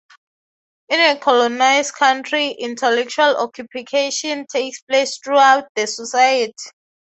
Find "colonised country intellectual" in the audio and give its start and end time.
1.19-3.37